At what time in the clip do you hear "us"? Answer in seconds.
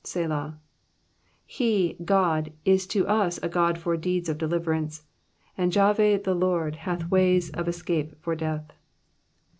3.07-3.39